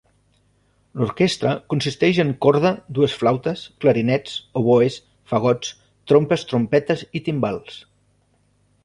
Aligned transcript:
L'orquestra 0.99 1.51
consisteix 1.73 2.21
en 2.23 2.31
corda, 2.45 2.71
dues 2.99 3.17
flautes, 3.23 3.65
clarinets, 3.85 4.39
oboès, 4.63 4.97
fagots, 5.33 5.75
trompes, 6.13 6.47
trompetes 6.53 7.05
i 7.21 7.23
timbals. 7.29 7.77